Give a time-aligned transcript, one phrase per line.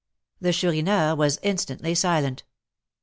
[0.39, 2.41] The Chourineur was instantly silent.